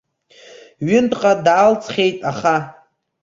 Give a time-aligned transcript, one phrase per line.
[0.87, 2.55] Ҩынтәҟа даалҵхьеит, аха.